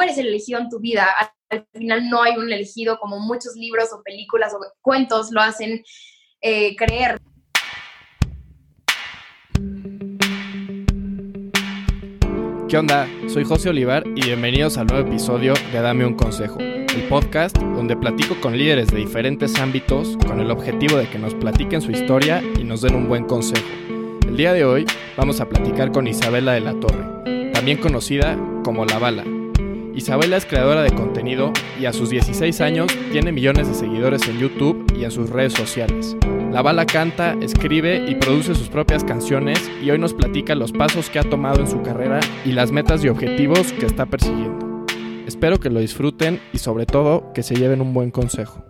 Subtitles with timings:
[0.00, 1.06] tú eres el elegido en tu vida.
[1.50, 5.82] Al, final no hay un elegido como muchos libros o películas o cuentos lo hacen
[6.40, 7.18] eh, creer.
[12.68, 13.08] ¿Qué onda?
[13.28, 17.96] Soy José Olivar y bienvenidos al nuevo episodio de Dame un Consejo, el podcast donde
[17.96, 22.42] platico con líderes de diferentes ámbitos con el objetivo de que nos platiquen su historia
[22.58, 23.68] y nos den un buen consejo.
[24.26, 24.86] El día de hoy
[25.16, 29.39] vamos a platicar con Isabela de la Torre, también conocida como La Bala.
[29.94, 34.38] Isabela es creadora de contenido y a sus 16 años tiene millones de seguidores en
[34.38, 36.16] YouTube y en sus redes sociales.
[36.52, 41.10] La Bala canta, escribe y produce sus propias canciones y hoy nos platica los pasos
[41.10, 44.86] que ha tomado en su carrera y las metas y objetivos que está persiguiendo.
[45.26, 48.64] Espero que lo disfruten y sobre todo que se lleven un buen consejo.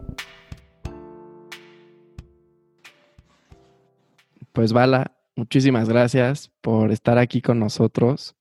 [4.52, 8.37] Pues Bala, muchísimas gracias por estar aquí con nosotros.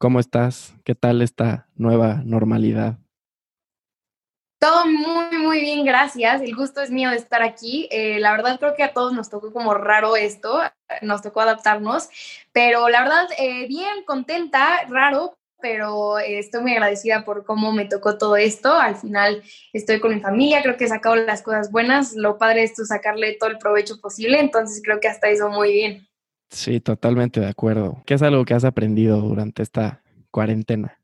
[0.00, 0.74] ¿Cómo estás?
[0.82, 2.96] ¿Qué tal esta nueva normalidad?
[4.58, 6.40] Todo muy, muy bien, gracias.
[6.40, 7.86] El gusto es mío de estar aquí.
[7.90, 10.62] Eh, la verdad creo que a todos nos tocó como raro esto,
[11.02, 12.08] nos tocó adaptarnos,
[12.50, 17.84] pero la verdad, eh, bien, contenta, raro, pero eh, estoy muy agradecida por cómo me
[17.84, 18.72] tocó todo esto.
[18.72, 19.42] Al final
[19.74, 22.14] estoy con mi familia, creo que he sacado las cosas buenas.
[22.14, 25.74] Lo padre es tú sacarle todo el provecho posible, entonces creo que hasta eso muy
[25.74, 26.09] bien.
[26.50, 28.02] Sí, totalmente de acuerdo.
[28.06, 30.98] ¿Qué es algo que has aprendido durante esta cuarentena?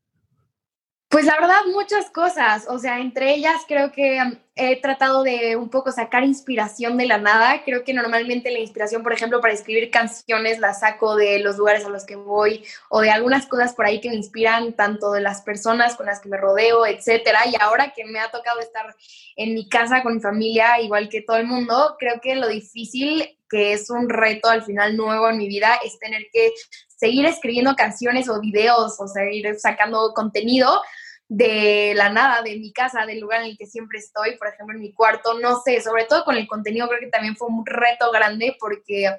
[1.09, 2.67] Pues la verdad, muchas cosas.
[2.69, 4.19] O sea, entre ellas creo que
[4.57, 7.63] he tratado de un poco sacar inspiración de la nada.
[7.63, 11.85] Creo que normalmente la inspiración, por ejemplo, para escribir canciones la saco de los lugares
[11.85, 15.21] a los que voy o de algunas cosas por ahí que me inspiran, tanto de
[15.21, 17.41] las personas con las que me rodeo, etcétera.
[17.47, 18.95] Y ahora que me ha tocado estar
[19.35, 23.37] en mi casa con mi familia, igual que todo el mundo, creo que lo difícil
[23.49, 26.51] que es un reto al final nuevo en mi vida es tener que
[26.87, 30.81] seguir escribiendo canciones o videos o seguir sacando contenido
[31.29, 34.75] de la nada, de mi casa, del lugar en el que siempre estoy, por ejemplo,
[34.75, 37.65] en mi cuarto, no sé, sobre todo con el contenido creo que también fue un
[37.65, 39.09] reto grande porque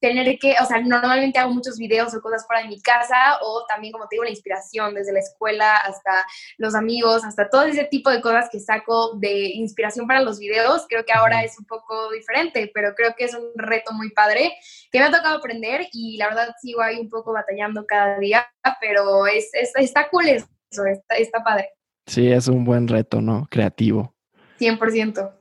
[0.00, 3.64] tener que, o sea, normalmente hago muchos videos o cosas fuera de mi casa o
[3.66, 6.24] también, como te digo, la inspiración desde la escuela hasta
[6.56, 10.86] los amigos, hasta todo ese tipo de cosas que saco de inspiración para los videos,
[10.88, 14.54] creo que ahora es un poco diferente, pero creo que es un reto muy padre
[14.90, 18.46] que me ha tocado aprender y la verdad sigo ahí un poco batallando cada día,
[18.80, 20.28] pero es, está cool
[20.70, 21.68] eso, está, está padre.
[22.06, 23.46] Sí, es un buen reto, ¿no?
[23.50, 24.14] Creativo.
[24.58, 25.34] 100%.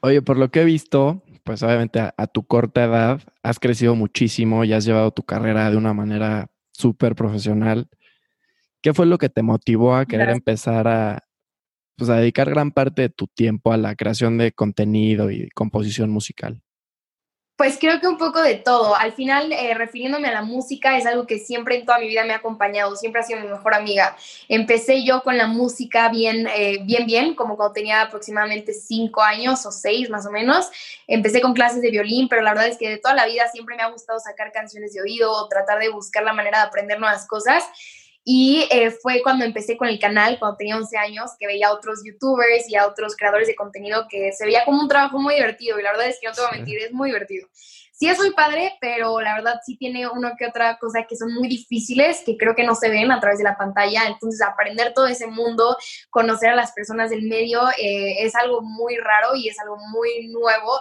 [0.00, 4.64] Oye, por lo que he visto, pues obviamente a, tu corta edad has crecido muchísimo
[4.64, 7.88] y has llevado tu carrera de una manera súper profesional.
[8.82, 11.24] ¿Qué fue lo que te motivó a querer empezar a,
[11.96, 16.10] pues, a dedicar gran parte de tu tiempo a la creación de contenido y composición
[16.10, 16.62] musical?
[17.56, 18.94] Pues creo que un poco de todo.
[18.96, 22.22] Al final, eh, refiriéndome a la música, es algo que siempre en toda mi vida
[22.24, 24.14] me ha acompañado, siempre ha sido mi mejor amiga.
[24.46, 29.64] Empecé yo con la música bien, eh, bien, bien, como cuando tenía aproximadamente cinco años
[29.64, 30.68] o seis más o menos.
[31.06, 33.74] Empecé con clases de violín, pero la verdad es que de toda la vida siempre
[33.74, 37.00] me ha gustado sacar canciones de oído o tratar de buscar la manera de aprender
[37.00, 37.64] nuevas cosas.
[38.28, 41.72] Y eh, fue cuando empecé con el canal, cuando tenía 11 años, que veía a
[41.72, 45.36] otros youtubers y a otros creadores de contenido que se veía como un trabajo muy
[45.36, 45.78] divertido.
[45.78, 47.48] Y la verdad es que no te voy a mentir, es muy divertido.
[47.92, 51.34] Sí es muy padre, pero la verdad sí tiene uno que otra cosa que son
[51.34, 54.08] muy difíciles, que creo que no se ven a través de la pantalla.
[54.08, 55.76] Entonces, aprender todo ese mundo,
[56.10, 60.26] conocer a las personas del medio, eh, es algo muy raro y es algo muy
[60.26, 60.80] nuevo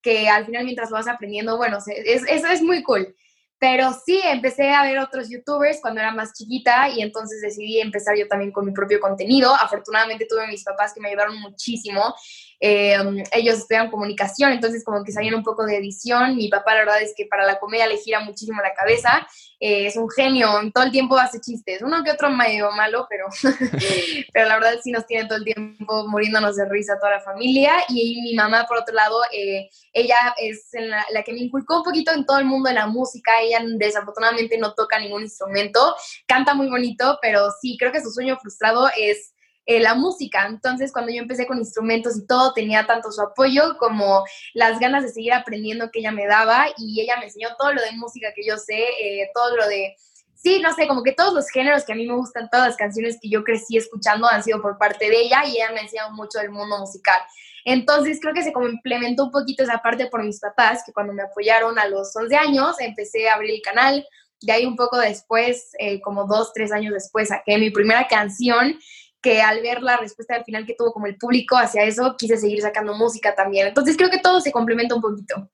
[0.00, 3.14] que al final mientras lo vas aprendiendo, bueno, es, eso es muy cool.
[3.60, 8.16] Pero sí, empecé a ver otros youtubers cuando era más chiquita y entonces decidí empezar
[8.16, 9.52] yo también con mi propio contenido.
[9.54, 12.14] Afortunadamente tuve mis papás que me ayudaron muchísimo
[12.60, 16.36] Em, ellos estudian comunicación, entonces como que sabían un poco de edición.
[16.36, 19.26] Mi papá la verdad es que para la comedia le gira muchísimo la cabeza,
[19.60, 23.26] eh, es un genio, todo el tiempo hace chistes, uno que otro medio malo, pero,
[24.32, 27.72] pero la verdad sí nos tiene todo el tiempo muriéndonos de risa toda la familia.
[27.88, 31.84] Y mi mamá, por otro lado, eh, ella es la, la, que me inculcó un
[31.84, 35.94] poquito en todo el mundo de la música, ella desafortunadamente no toca ningún instrumento,
[36.26, 39.32] canta muy bonito, pero sí, creo que su sueño frustrado es
[39.68, 40.46] eh, la música.
[40.46, 44.24] Entonces, cuando yo empecé con instrumentos y todo, tenía tanto su apoyo como
[44.54, 47.82] las ganas de seguir aprendiendo que ella me daba y ella me enseñó todo lo
[47.82, 49.94] de música que yo sé, eh, todo lo de...
[50.34, 52.76] Sí, no sé, como que todos los géneros que a mí me gustan, todas las
[52.78, 55.82] canciones que yo crecí escuchando han sido por parte de ella y ella me ha
[55.82, 57.20] enseñado mucho del mundo musical.
[57.66, 61.24] Entonces creo que se complementó un poquito esa parte por mis papás, que cuando me
[61.24, 64.08] apoyaron a los 11 años empecé a abrir el canal.
[64.40, 68.78] De ahí un poco después, eh, como dos, tres años después, saqué mi primera canción
[69.20, 72.36] que al ver la respuesta al final que tuvo como el público hacia eso, quise
[72.36, 73.68] seguir sacando música también.
[73.68, 75.50] Entonces creo que todo se complementa un poquito.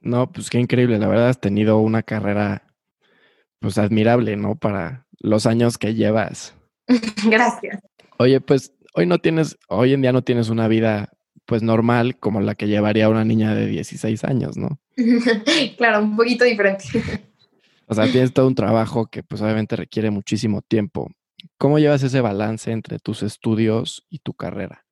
[0.00, 2.62] No, pues qué increíble, la verdad has tenido una carrera
[3.58, 4.54] pues admirable, ¿no?
[4.54, 6.54] Para los años que llevas.
[7.28, 7.80] Gracias.
[8.18, 11.10] Oye, pues hoy no tienes, hoy en día no tienes una vida
[11.46, 14.80] pues normal como la que llevaría una niña de 16 años, ¿no?
[15.78, 16.84] claro, un poquito diferente.
[17.86, 21.10] o sea, tienes todo un trabajo que pues obviamente requiere muchísimo tiempo.
[21.56, 24.84] ¿Cómo llevas ese balance entre tus estudios y tu carrera?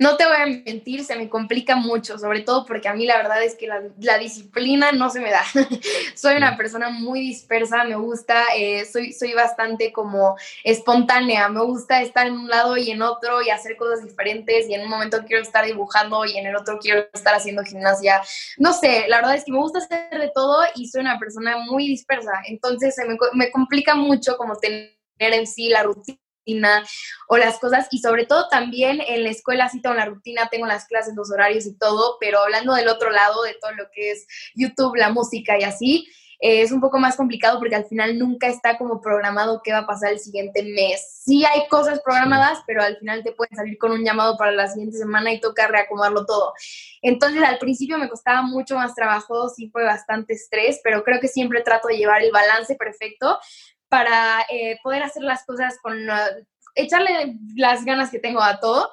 [0.00, 3.16] No te voy a mentir, se me complica mucho, sobre todo porque a mí la
[3.16, 5.42] verdad es que la, disciplina no se me da.
[6.14, 12.00] soy una persona muy dispersa, me gusta, eh, soy, soy bastante como espontánea, me gusta
[12.00, 15.24] estar en un lado y en otro y hacer cosas diferentes y en un momento
[15.26, 18.22] quiero estar dibujando y en el otro quiero estar haciendo gimnasia.
[18.56, 21.56] No sé, la verdad es que me gusta hacer de todo y soy una persona
[21.58, 26.18] muy dispersa, entonces se me, me complica mucho como tener en sí la rutina
[27.28, 30.66] o las cosas y sobre todo también en la escuela sí tengo la rutina, tengo
[30.66, 34.12] las clases, los horarios y todo, pero hablando del otro lado de todo lo que
[34.12, 36.08] es YouTube, la música y así,
[36.40, 39.78] eh, es un poco más complicado porque al final nunca está como programado qué va
[39.78, 41.20] a pasar el siguiente mes.
[41.24, 44.68] Sí hay cosas programadas, pero al final te pueden salir con un llamado para la
[44.68, 46.54] siguiente semana y toca reacomodarlo todo.
[47.02, 51.28] Entonces al principio me costaba mucho más trabajo, sí fue bastante estrés, pero creo que
[51.28, 53.38] siempre trato de llevar el balance perfecto
[53.88, 55.96] para eh, poder hacer las cosas con,
[56.74, 58.90] echarle las ganas que tengo a todo.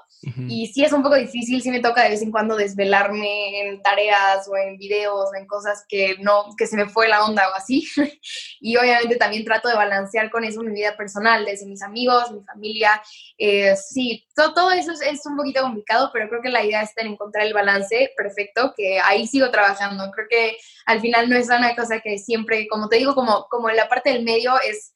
[0.50, 3.82] Y si es un poco difícil, sí me toca de vez en cuando desvelarme en
[3.82, 7.48] tareas o en videos o en cosas que no, que se me fue la onda
[7.50, 7.88] o así.
[8.60, 12.44] y obviamente también trato de balancear con eso mi vida personal, desde mis amigos, mi
[12.44, 13.02] familia.
[13.38, 16.82] Eh, sí, todo, todo eso es, es, un poquito complicado, pero creo que la idea
[16.82, 20.10] está en encontrar el balance perfecto, que ahí sigo trabajando.
[20.12, 23.70] Creo que al final no es una cosa que siempre, como te digo, como, como
[23.70, 24.95] en la parte del medio es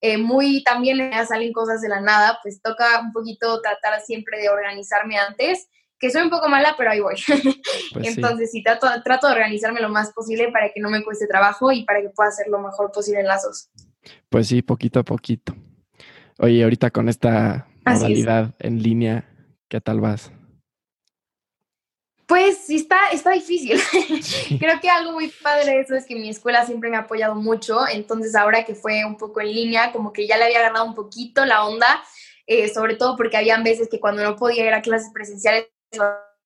[0.00, 4.48] eh, muy también salen cosas de la nada, pues toca un poquito tratar siempre de
[4.48, 5.68] organizarme antes,
[5.98, 7.16] que soy un poco mala, pero ahí voy.
[7.92, 11.26] Pues Entonces sí, trato, trato, de organizarme lo más posible para que no me cueste
[11.26, 13.70] trabajo y para que pueda hacer lo mejor posible en lazos.
[14.28, 15.56] Pues sí, poquito a poquito.
[16.38, 19.24] Oye, ahorita con esta modalidad en línea,
[19.68, 20.30] ¿qué tal vas?
[22.28, 23.80] Pues sí, está, está difícil.
[24.60, 27.34] Creo que algo muy padre de eso es que mi escuela siempre me ha apoyado
[27.34, 30.84] mucho, entonces ahora que fue un poco en línea, como que ya le había agarrado
[30.84, 32.04] un poquito la onda,
[32.46, 35.68] eh, sobre todo porque habían veces que cuando no podía ir a clases presenciales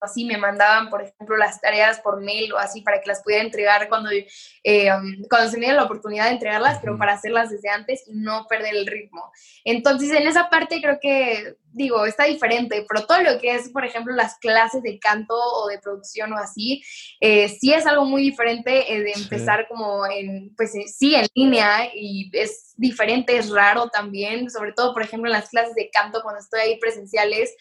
[0.02, 3.44] así me mandaban, por ejemplo, las tareas por mail o así para que las pudiera
[3.44, 7.50] entregar cuando, eh, um, cuando se me diera la oportunidad de entregarlas, pero para hacerlas
[7.50, 9.30] desde antes y no perder el ritmo.
[9.64, 13.84] Entonces, en esa parte creo que, digo, está diferente, pero todo lo que es, por
[13.84, 16.82] ejemplo, las clases de canto o de producción o así,
[17.20, 21.88] eh, sí es algo muy diferente eh, de empezar como en, pues sí, en línea
[21.94, 26.22] y es diferente, es raro también, sobre todo, por ejemplo, en las clases de canto
[26.22, 27.54] cuando estoy ahí presenciales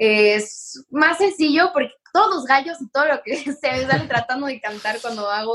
[0.00, 4.58] es más sencillo porque todos los gallos y todo lo que se están tratando de
[4.58, 5.54] cantar cuando hago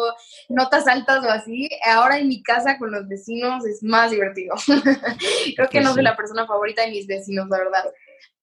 [0.50, 4.56] notas altas o así, ahora en mi casa con los vecinos es más divertido.
[5.56, 7.86] Creo que no soy la persona favorita de mis vecinos, la verdad.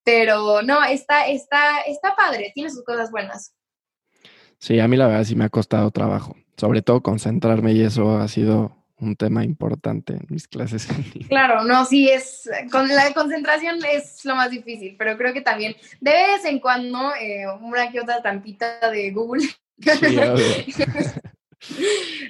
[0.03, 3.55] Pero no, está, está, está padre, tiene sus cosas buenas.
[4.59, 8.17] Sí, a mí la verdad sí me ha costado trabajo, sobre todo concentrarme y eso
[8.17, 10.87] ha sido un tema importante en mis clases.
[11.29, 15.75] Claro, no, sí, es, con la concentración es lo más difícil, pero creo que también
[16.01, 19.49] de vez en cuando eh, una que otra tampita de Google.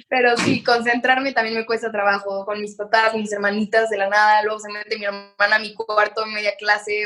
[0.09, 4.43] pero sí, concentrarme también me cuesta trabajo con mis papás, mis hermanitas de la nada,
[4.43, 7.03] luego se mete mi hermana a mi cuarto media clase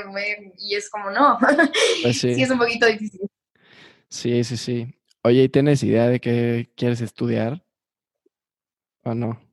[0.58, 1.38] y es como no,
[2.04, 2.36] pues sí.
[2.36, 3.28] sí es un poquito difícil.
[4.10, 4.94] Sí, sí, sí.
[5.24, 7.62] Oye, ¿y tienes idea de qué quieres estudiar?
[9.04, 9.47] ¿O no?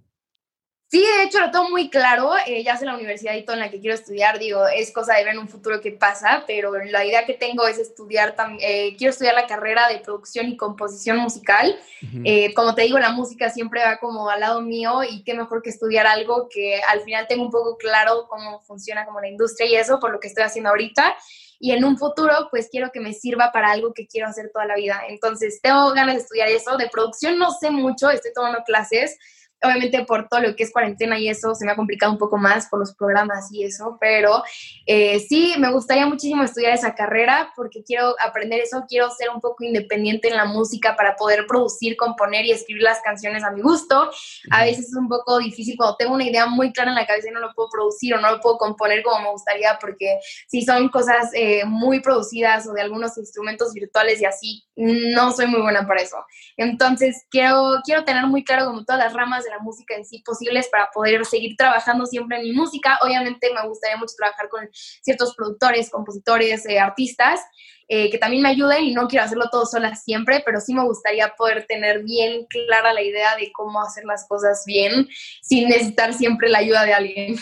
[0.94, 3.62] Sí, de hecho lo tengo muy claro, eh, ya sé la universidad y todo en
[3.62, 6.72] la que quiero estudiar, digo, es cosa de ver en un futuro qué pasa, pero
[6.84, 11.16] la idea que tengo es estudiar, eh, quiero estudiar la carrera de producción y composición
[11.16, 11.76] musical.
[12.24, 15.62] Eh, como te digo, la música siempre va como al lado mío y qué mejor
[15.62, 19.68] que estudiar algo que al final tengo un poco claro cómo funciona como la industria
[19.68, 21.16] y eso, por lo que estoy haciendo ahorita.
[21.58, 24.66] Y en un futuro, pues quiero que me sirva para algo que quiero hacer toda
[24.66, 25.02] la vida.
[25.08, 26.76] Entonces, tengo ganas de estudiar eso.
[26.76, 29.18] De producción no sé mucho, estoy tomando clases
[29.62, 32.36] obviamente por todo lo que es cuarentena y eso se me ha complicado un poco
[32.36, 34.42] más por los programas y eso, pero
[34.86, 39.40] eh, sí, me gustaría muchísimo estudiar esa carrera porque quiero aprender eso, quiero ser un
[39.40, 43.62] poco independiente en la música para poder producir, componer y escribir las canciones a mi
[43.62, 44.10] gusto.
[44.50, 47.28] A veces es un poco difícil cuando tengo una idea muy clara en la cabeza
[47.28, 50.18] y no lo puedo producir o no lo puedo componer como me gustaría porque
[50.48, 55.46] si son cosas eh, muy producidas o de algunos instrumentos virtuales y así, no soy
[55.46, 56.16] muy buena para eso.
[56.56, 60.20] Entonces, quiero, quiero tener muy claro como todas las ramas de la música en sí
[60.24, 62.98] posibles para poder seguir trabajando siempre en mi música.
[63.02, 67.40] Obviamente me gustaría mucho trabajar con ciertos productores, compositores, eh, artistas,
[67.88, 70.84] eh, que también me ayuden y no quiero hacerlo todo sola siempre, pero sí me
[70.84, 75.08] gustaría poder tener bien clara la idea de cómo hacer las cosas bien
[75.42, 77.36] sin necesitar siempre la ayuda de alguien.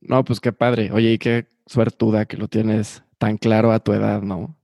[0.00, 0.90] No, pues qué padre.
[0.92, 4.56] Oye, y qué suertuda que lo tienes tan claro a tu edad, ¿no?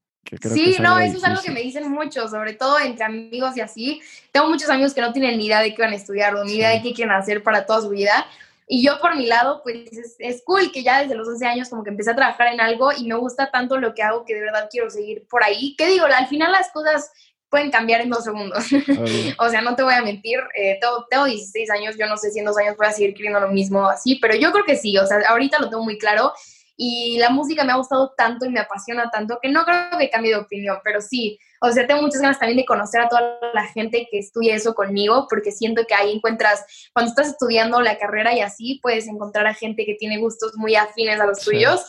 [0.42, 4.00] Sí, no, eso es algo que me dicen mucho, sobre todo entre amigos y así.
[4.32, 6.54] Tengo muchos amigos que no tienen ni idea de qué van a estudiar o ni
[6.54, 8.26] idea de qué quieren hacer para toda su vida.
[8.68, 11.68] Y yo por mi lado, pues es, es, cool que ya desde los 11 años
[11.68, 14.34] como que empecé a trabajar en algo y me gusta tanto lo que hago que
[14.34, 15.76] de verdad quiero seguir por ahí.
[15.78, 16.06] ¿Qué digo?
[16.06, 17.12] Al final las cosas
[17.48, 18.64] pueden cambiar en dos segundos.
[19.38, 22.30] o sea, no te voy a mentir, eh, tengo, tengo, 16 años, yo no sé
[22.30, 24.76] si en dos años voy a seguir queriendo lo mismo así, pero yo creo que
[24.76, 26.32] sí, o sea, ahorita lo tengo muy claro
[26.76, 30.10] y la música me ha gustado tanto y me apasiona tanto que no creo que
[30.10, 33.38] cambie de opinión, pero sí, o sea, tengo muchas ganas también de conocer a toda
[33.54, 37.98] la gente que estudia eso conmigo, porque siento que ahí encuentras, cuando estás estudiando la
[37.98, 41.86] carrera y así, puedes encontrar a gente que tiene gustos muy afines a los tuyos.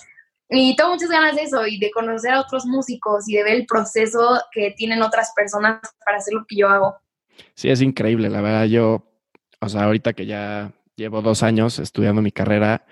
[0.49, 3.55] Y tengo muchas ganas de eso y de conocer a otros músicos y de ver
[3.55, 6.95] el proceso que tienen otras personas para hacer lo que yo hago.
[7.53, 8.65] Sí, es increíble, la verdad.
[8.65, 9.03] Yo,
[9.59, 12.85] o sea, ahorita que ya llevo dos años estudiando mi carrera,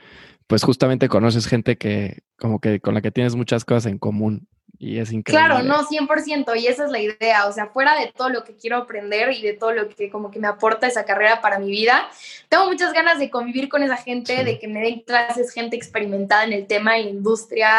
[0.48, 4.48] pues justamente conoces gente que como que con la que tienes muchas cosas en común
[4.78, 5.46] y es increíble.
[5.46, 8.56] Claro, no, 100%, y esa es la idea, o sea, fuera de todo lo que
[8.56, 11.72] quiero aprender y de todo lo que como que me aporta esa carrera para mi
[11.72, 12.10] vida,
[12.50, 16.44] tengo muchas ganas de convivir con esa gente, de que me den clases, gente experimentada
[16.44, 17.70] en el tema, en la industria,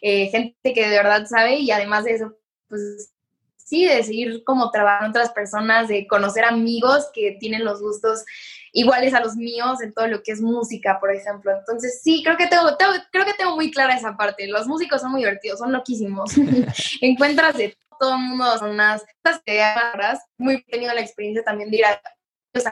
[0.00, 3.12] eh, gente que de verdad sabe y además de eso, pues
[3.56, 8.24] sí, de seguir como trabajando otras personas, de conocer amigos que tienen los gustos
[8.72, 11.52] iguales a los míos en todo lo que es música, por ejemplo.
[11.56, 12.64] Entonces, sí, creo que tengo,
[13.10, 14.46] creo que tengo muy clara esa parte.
[14.46, 16.32] Los músicos son muy divertidos, son loquísimos.
[17.00, 19.04] Encuentras de todo el mundo, son unas
[19.46, 22.00] ideas Muy tenido la experiencia también de ir a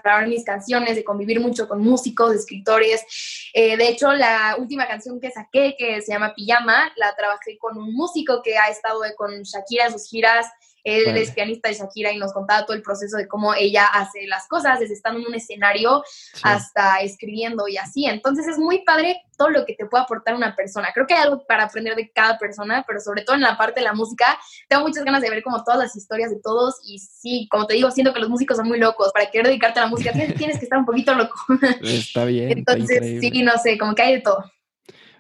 [0.03, 3.05] grabar mis canciones, de convivir mucho con músicos, escritores.
[3.53, 7.76] Eh, de hecho, la última canción que saqué, que se llama Pijama, la trabajé con
[7.79, 10.47] un músico que ha estado con Shakira en sus giras
[10.87, 14.26] él es pianista de Shakira y nos contaba todo el proceso de cómo ella hace
[14.28, 16.05] las cosas, desde estando en un escenario
[16.43, 18.07] hasta escribiendo y así.
[18.07, 20.90] Entonces es muy padre todo lo que te puede aportar una persona.
[20.95, 23.81] Creo que hay algo para aprender de cada persona, pero sobre todo en la parte
[23.81, 24.38] de la música,
[24.69, 27.75] tengo muchas ganas de ver como todas las historias de todos y sí, como te
[27.75, 29.11] digo, siento que los músicos son muy locos.
[29.12, 31.35] Para querer dedicarte a la música tienes, que estar un poquito loco.
[31.83, 32.59] Está bien.
[32.59, 34.45] Entonces, sí, no sé, como que hay de todo.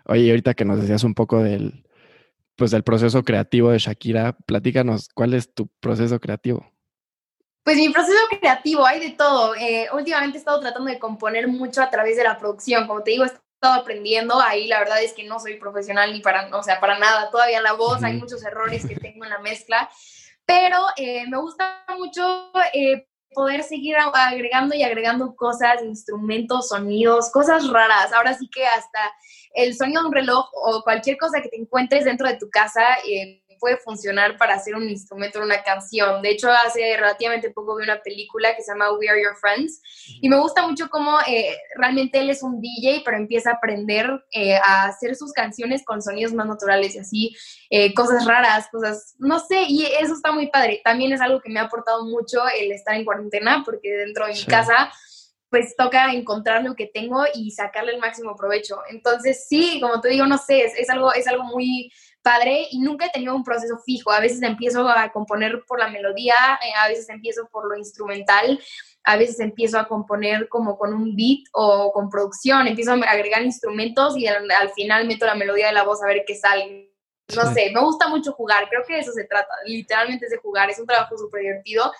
[0.04, 1.85] Oye, ahorita que nos decías un poco del,
[2.56, 4.32] pues del proceso creativo de Shakira.
[4.46, 6.66] Platícanos, ¿cuál es tu proceso creativo?
[7.62, 9.54] Pues mi proceso creativo, hay de todo.
[9.56, 12.86] Eh, últimamente he estado tratando de componer mucho a través de la producción.
[12.86, 14.40] Como te digo, he estado aprendiendo.
[14.40, 17.30] Ahí la verdad es que no soy profesional ni para, o sea, para nada.
[17.30, 19.90] Todavía la voz, hay muchos errores que tengo en la mezcla.
[20.44, 27.68] Pero eh, me gusta mucho eh, poder seguir agregando y agregando cosas, instrumentos, sonidos, cosas
[27.68, 28.12] raras.
[28.12, 29.12] Ahora sí que hasta
[29.56, 32.82] el sonido de un reloj o cualquier cosa que te encuentres dentro de tu casa
[33.08, 36.20] eh, puede funcionar para hacer un instrumento, una canción.
[36.20, 39.80] De hecho, hace relativamente poco vi una película que se llama We Are Your Friends
[40.20, 44.10] y me gusta mucho cómo eh, realmente él es un DJ, pero empieza a aprender
[44.30, 47.36] eh, a hacer sus canciones con sonidos más naturales y así,
[47.94, 50.82] cosas raras, cosas, no sé, y eso está muy padre.
[50.84, 54.34] También es algo que me ha aportado mucho el estar en cuarentena, porque dentro de
[54.34, 54.92] mi casa
[55.50, 58.78] pues toca encontrar lo que tengo y sacarle el máximo provecho.
[58.90, 63.06] Entonces, sí, como te digo, no sé, es, algo, es algo muy padre y nunca
[63.06, 64.10] he tenido un proceso fijo.
[64.10, 68.60] A veces empiezo a componer por la melodía, eh, a veces empiezo por lo instrumental,
[69.04, 73.42] a veces empiezo a componer como con un beat o con producción, empiezo a agregar
[73.42, 76.92] instrumentos y al, final meto la melodía de la voz a ver qué sale.
[77.34, 80.38] No sé, me gusta mucho jugar, creo que de eso se trata, literalmente es de
[80.38, 81.92] jugar, es un trabajo súper divertido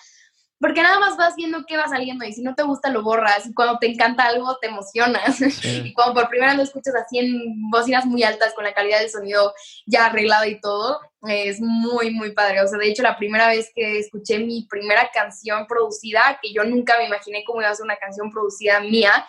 [0.59, 3.45] porque nada más vas viendo qué va saliendo y si no te gusta lo borras
[3.45, 7.19] y cuando te encanta algo te emocionas y cuando por primera vez lo escuchas así
[7.19, 9.53] en bocinas muy altas con la calidad del sonido
[9.85, 12.61] ya arreglado y todo, es muy, muy padre.
[12.61, 16.63] O sea, de hecho la primera vez que escuché mi primera canción producida, que yo
[16.63, 19.27] nunca me imaginé cómo iba a ser una canción producida mía,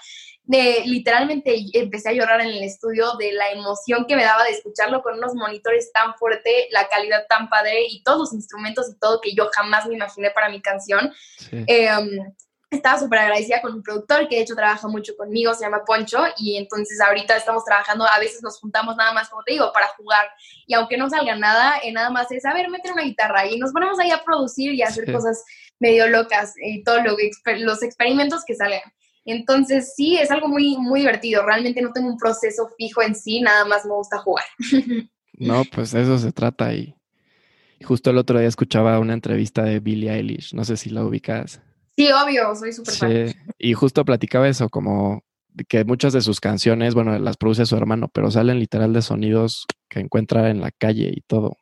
[0.49, 4.51] de literalmente empecé a llorar en el estudio de la emoción que me daba de
[4.51, 8.99] escucharlo con unos monitores tan fuerte, la calidad tan padre y todos los instrumentos y
[8.99, 11.13] todo que yo jamás me imaginé para mi canción.
[11.53, 12.33] Em,
[12.71, 16.25] estaba súper agradecida con un productor que de hecho trabaja mucho conmigo, se llama Poncho,
[16.39, 19.89] y entonces ahorita estamos trabajando, a veces nos juntamos nada más, como te digo, para
[19.89, 20.31] jugar,
[20.67, 23.59] y aunque no salga nada, eh, nada más es, a ver, meter una guitarra, y
[23.59, 25.45] nos ponemos ahí a producir y a hacer cosas
[25.79, 27.17] medio locas, y todos lo,
[27.59, 28.83] los experimentos que salgan.
[29.31, 31.45] Entonces, sí, es algo muy, muy divertido.
[31.45, 34.45] Realmente no tengo un proceso fijo en sí, nada más me gusta jugar.
[35.41, 36.97] No, pues eso se trata y
[37.85, 41.61] justo el otro día escuchaba una entrevista de Billie Eilish, no sé si la ubicas.
[41.97, 42.95] Sí, obvio, soy súper
[43.33, 45.23] sí, y justo platicaba eso, como
[45.69, 49.67] que muchas de sus canciones, bueno, las produce su hermano, pero salen literal de sonidos
[49.89, 51.57] que encuentra en la calle y todo.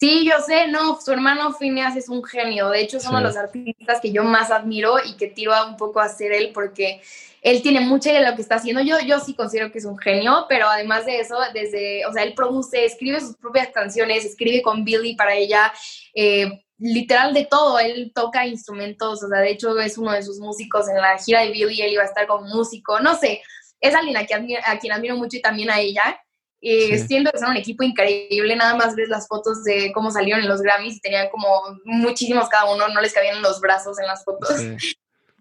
[0.00, 2.70] Sí, yo sé, no, su hermano Phineas es un genio.
[2.70, 5.76] De hecho, es uno de los artistas que yo más admiro y que tiro un
[5.76, 7.02] poco a ser él porque
[7.42, 8.80] él tiene mucha idea de lo que está haciendo.
[8.80, 12.22] Yo, yo sí considero que es un genio, pero además de eso, desde, o sea,
[12.22, 15.70] él produce, escribe sus propias canciones, escribe con Billy para ella,
[16.14, 17.78] eh, literal de todo.
[17.78, 21.42] Él toca instrumentos, o sea, de hecho es uno de sus músicos en la gira
[21.42, 23.42] de Billy, él iba a estar como músico, no sé.
[23.78, 26.18] Es alguien a quien, a quien admiro mucho y también a ella.
[26.62, 30.42] Eh, Siento que son un equipo increíble, nada más ves las fotos de cómo salieron
[30.42, 31.48] en los Grammys y tenían como
[31.84, 34.50] muchísimos cada uno, no les cabían los brazos en las fotos.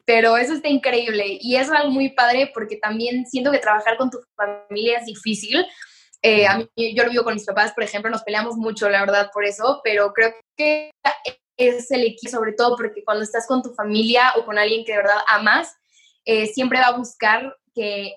[0.05, 4.09] Pero eso está increíble y es algo muy padre porque también siento que trabajar con
[4.09, 5.65] tu familia es difícil.
[6.21, 9.01] Eh, a mí, yo lo vivo con mis papás, por ejemplo, nos peleamos mucho, la
[9.01, 10.91] verdad, por eso, pero creo que
[11.57, 14.93] es el equipo, sobre todo porque cuando estás con tu familia o con alguien que
[14.93, 15.75] de verdad amas,
[16.25, 18.15] eh, siempre va a buscar que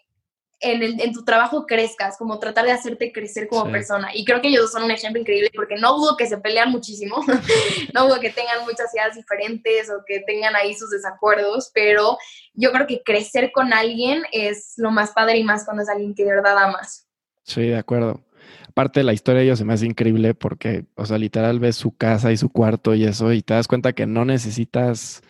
[0.62, 4.10] en, tu trabajo crezcas, como tratar de hacerte crecer como persona.
[4.14, 7.16] Y creo que ellos son un ejemplo increíble porque no dudo que se pelean muchísimo,
[7.94, 12.16] no dudo que tengan muchas ideas diferentes o que tengan ahí sus desacuerdos, pero
[12.54, 16.14] yo creo que crecer con alguien es lo más padre y más cuando es alguien
[16.14, 17.08] que de verdad amas.
[17.44, 18.20] Sí, de acuerdo.
[18.68, 21.76] Aparte de la historia de ellos se me hace increíble porque, o sea, literal ves
[21.76, 25.22] su casa y su cuarto y eso y te das cuenta que no necesitas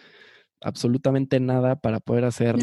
[0.60, 2.56] absolutamente nada para poder hacer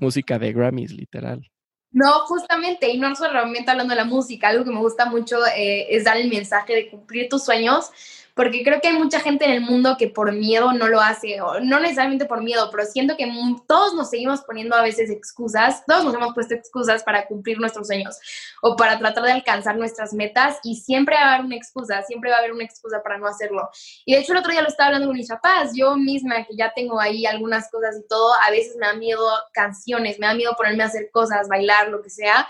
[0.00, 1.50] música de Grammys, literal.
[1.94, 5.86] No, justamente, y no solamente hablando de la música, algo que me gusta mucho eh,
[5.94, 7.90] es dar el mensaje de cumplir tus sueños,
[8.34, 11.40] porque creo que hay mucha gente en el mundo que por miedo no lo hace,
[11.40, 13.30] o no necesariamente por miedo, pero siento que
[13.66, 17.86] todos nos seguimos poniendo a veces excusas, todos nos hemos puesto excusas para cumplir nuestros
[17.86, 18.18] sueños
[18.60, 22.30] o para tratar de alcanzar nuestras metas y siempre va a haber una excusa, siempre
[22.30, 23.70] va a haber una excusa para no hacerlo.
[24.04, 26.56] Y de hecho el otro día lo estaba hablando con mis papás, yo misma que
[26.56, 30.34] ya tengo ahí algunas cosas y todo, a veces me da miedo canciones, me da
[30.34, 32.48] miedo ponerme a hacer cosas, bailar, lo que sea,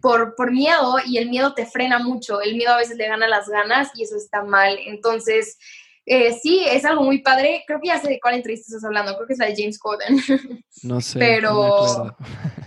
[0.00, 3.28] por, por miedo y el miedo te frena mucho, el miedo a veces le gana
[3.28, 4.76] las ganas y eso está mal.
[4.86, 5.58] Entonces, entonces,
[6.06, 7.64] eh, sí, es algo muy padre.
[7.66, 9.14] Creo que ya sé de cuál entrevista estás hablando.
[9.14, 10.18] Creo que es la de James Corden.
[10.82, 11.18] No sé.
[11.18, 12.16] Pero.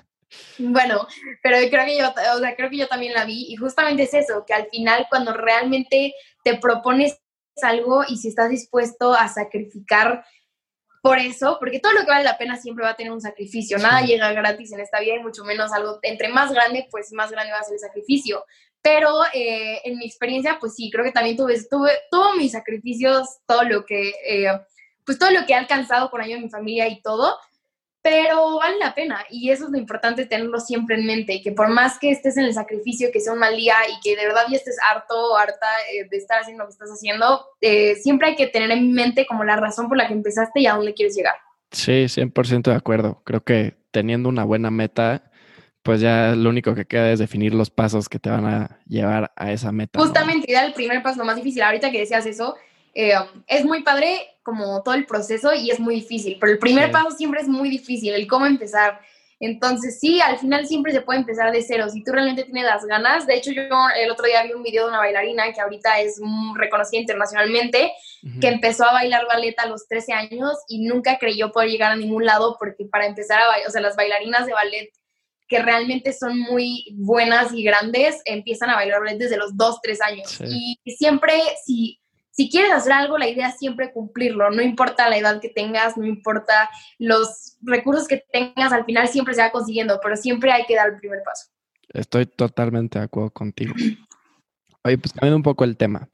[0.60, 1.08] bueno,
[1.42, 4.14] pero creo que yo, o sea, creo que yo también la vi y justamente es
[4.14, 7.20] eso, que al final cuando realmente te propones
[7.62, 10.24] algo y si estás dispuesto a sacrificar
[11.02, 13.78] por eso, porque todo lo que vale la pena siempre va a tener un sacrificio,
[13.78, 17.32] nada llega gratis en esta vida y mucho menos algo, entre más grande, pues más
[17.32, 18.46] grande va a ser el sacrificio.
[18.84, 23.38] Pero eh, en mi experiencia, pues sí, creo que también tuve, tuve todos mis sacrificios,
[23.48, 24.52] todo lo que, eh,
[25.06, 27.38] pues todo lo que he alcanzado con ayuda de mi familia y todo,
[28.02, 31.70] pero vale la pena y eso es lo importante tenerlo siempre en mente, que por
[31.70, 34.44] más que estés en el sacrificio, que sea un mal día y que de verdad
[34.50, 37.46] ya estés harto o harta eh, de estar haciendo lo que estás haciendo,
[38.02, 40.74] siempre hay que tener en mente como la razón por la que empezaste y a
[40.74, 41.36] dónde quieres llegar.
[41.72, 43.22] Sí, 100% de acuerdo.
[43.24, 45.32] Creo que teniendo una buena meta
[45.84, 49.32] pues ya lo único que queda es definir los pasos que te van a llevar
[49.36, 50.00] a esa meta.
[50.00, 51.62] Justamente, dar el primer paso, lo más difícil.
[51.62, 52.56] Ahorita que decías eso,
[52.96, 53.14] eh,
[53.48, 57.12] es muy padre como todo el proceso y es muy difícil, pero el primer paso
[57.12, 59.00] siempre es muy difícil, el cómo empezar.
[59.40, 61.90] Entonces, sí, al final siempre se puede empezar de cero.
[61.90, 63.64] Si tú realmente tienes las ganas, de hecho, yo
[64.02, 66.22] el otro día vi un video de una bailarina que ahorita es
[66.56, 67.92] reconocida internacionalmente,
[68.40, 71.98] que empezó a bailar ballet a los 13 años y nunca creyó poder llegar a
[71.98, 74.90] ningún lado porque para empezar a bailar, o sea, las bailarinas de ballet
[75.54, 80.42] que realmente son muy buenas y grandes, empiezan a bailar desde los 2, 3 años.
[80.50, 85.18] Y siempre, si, si quieres hacer algo, la idea es siempre cumplirlo, no importa la
[85.20, 90.00] edad que tengas, no importa los recursos que tengas, al final siempre se va consiguiendo,
[90.02, 91.52] pero siempre hay que dar el primer paso.
[91.90, 93.76] Estoy totalmente de acuerdo contigo.
[94.84, 96.10] Oye, pues cambiando un poco el tema.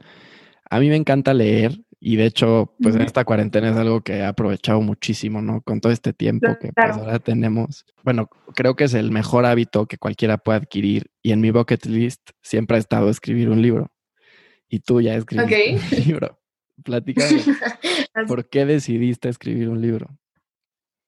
[0.69, 4.17] A mí me encanta leer y de hecho, pues en esta cuarentena es algo que
[4.17, 5.61] he aprovechado muchísimo, ¿no?
[5.61, 7.85] Con todo este tiempo que pues, ahora tenemos.
[8.03, 11.11] Bueno, creo que es el mejor hábito que cualquiera puede adquirir.
[11.21, 13.91] Y en mi bucket list siempre ha estado escribir un libro.
[14.69, 16.39] Y tú ya escribiste un libro.
[16.83, 17.41] Platícame.
[18.27, 20.18] ¿Por qué decidiste escribir un libro?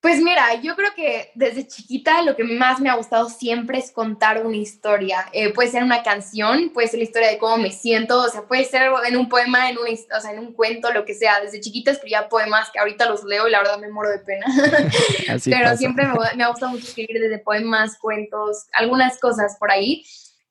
[0.02, 3.92] Pues mira, yo creo que desde chiquita lo que más me ha gustado siempre es
[3.92, 5.28] contar una historia.
[5.32, 8.42] Eh, puede ser una canción, puede ser la historia de cómo me siento, o sea,
[8.42, 11.40] puede ser en un poema, en un, o sea, en un cuento, lo que sea.
[11.40, 14.48] Desde chiquita escribía poemas que ahorita los leo y la verdad me muero de pena.
[15.46, 20.04] Pero siempre me, me ha gustado mucho escribir desde poemas, cuentos, algunas cosas por ahí.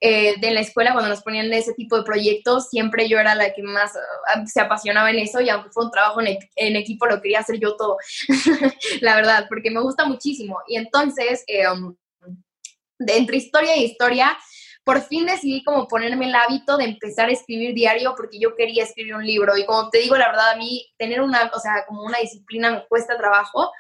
[0.03, 3.53] Eh, de la escuela, cuando nos ponían ese tipo de proyectos, siempre yo era la
[3.53, 3.93] que más
[4.29, 7.59] ah, se apasionaba en eso y aunque fue un trabajo en, equipo, lo quería hacer
[7.61, 7.99] yo todo,
[9.03, 10.59] la verdad, porque me gusta muchísimo.
[10.69, 11.95] Y entonces, eh, um,
[12.99, 14.39] de entre historia y historia,
[14.85, 18.85] por fin decidí como ponerme el hábito de empezar a escribir diario porque yo quería
[18.85, 19.57] escribir un libro.
[19.59, 22.71] Y como te digo, la verdad, a mí tener una, o sea, como una disciplina
[22.71, 23.71] me cuesta trabajo,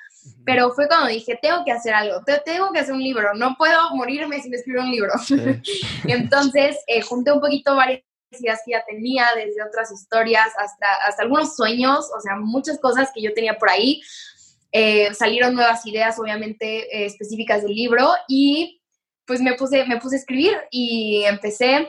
[0.44, 3.94] pero fue cuando dije, tengo que hacer algo, tengo que hacer un libro, no puedo
[3.94, 5.12] morirme sin escribir un libro.
[6.04, 8.02] Entonces, eh, junté un poquito varias
[8.32, 13.10] ideas que ya tenía, desde otras historias hasta, hasta algunos sueños, o sea, muchas cosas
[13.14, 14.00] que yo tenía por ahí.
[14.72, 18.80] Eh, salieron nuevas ideas, obviamente, eh, específicas del libro y
[19.26, 21.88] pues me puse, me puse a escribir y empecé.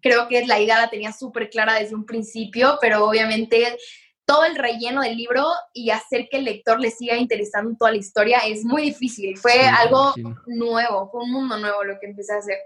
[0.00, 3.78] Creo que la idea la tenía súper clara desde un principio, pero obviamente
[4.26, 7.98] todo el relleno del libro y hacer que el lector le siga interesando toda la
[7.98, 9.38] historia es muy difícil.
[9.38, 10.12] Fue algo
[10.46, 12.58] nuevo, fue un mundo nuevo lo que empecé a hacer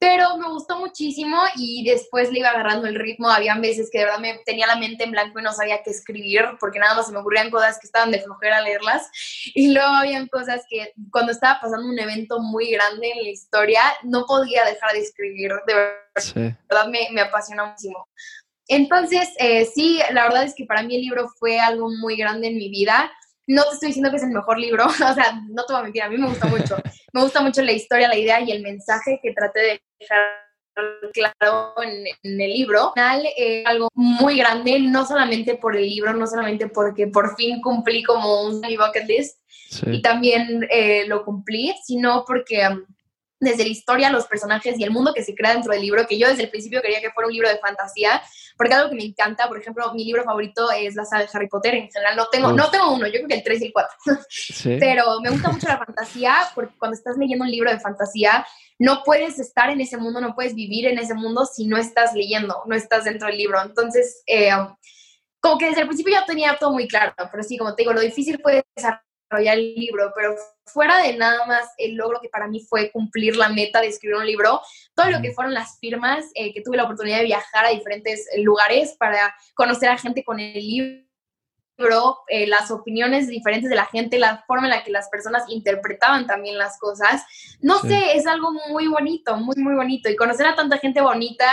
[0.00, 3.28] pero me gustó muchísimo y después le iba agarrando el ritmo.
[3.28, 5.90] Habían veces que de verdad me tenía la mente en blanco y no sabía qué
[5.90, 9.10] escribir porque nada más se me ocurrían cosas que estaban de flojera leerlas.
[9.54, 13.82] Y luego habían cosas que cuando estaba pasando un evento muy grande en la historia
[14.02, 15.52] no podía dejar de escribir.
[15.66, 18.08] De verdad, me, me apasionó muchísimo.
[18.70, 22.48] Entonces, eh, sí, la verdad es que para mí el libro fue algo muy grande
[22.48, 23.10] en mi vida
[23.50, 25.82] no te estoy diciendo que es el mejor libro, o sea, no te voy a
[25.84, 26.76] mentir, a mí me gusta mucho.
[27.12, 30.20] Me gusta mucho la historia, la idea y el mensaje que traté de dejar
[31.12, 32.92] claro en, el libro.
[32.94, 37.34] Al final, eh, algo muy grande, no solamente por el libro, no solamente porque por
[37.36, 39.40] fin cumplí como un bucket list
[39.86, 42.84] y también eh, lo cumplí, sino porque um,
[43.40, 46.18] desde la historia, los personajes y el mundo que se crea dentro del libro, que
[46.18, 48.22] yo desde el principio quería que fuera un libro de fantasía,
[48.60, 51.48] porque algo que me encanta, por ejemplo, mi libro favorito es la saga de Harry
[51.48, 53.72] Potter, en general no tengo, no tengo uno, yo creo que el 3 y el
[53.72, 53.96] 4,
[54.78, 58.46] pero me gusta mucho la fantasía, porque cuando estás leyendo un libro de fantasía,
[58.78, 62.12] no puedes estar en ese mundo, no puedes vivir en ese mundo si no estás
[62.12, 64.22] leyendo, no estás dentro del libro, entonces...
[64.26, 64.50] Eh,
[65.42, 67.94] como que desde el principio ya tenía todo muy claro, pero sí, como te digo,
[67.94, 72.48] lo difícil fue desarrollar el libro, pero fuera de nada más el logro que para
[72.48, 74.60] mí fue cumplir la meta de escribir un libro,
[74.94, 78.26] todo lo que fueron las firmas, eh, que tuve la oportunidad de viajar a diferentes
[78.38, 84.18] lugares para conocer a gente con el libro, eh, las opiniones diferentes de la gente,
[84.18, 87.24] la forma en la que las personas interpretaban también las cosas.
[87.60, 90.10] No sé, es algo muy bonito, muy, muy bonito.
[90.10, 91.46] Y conocer a tanta gente bonita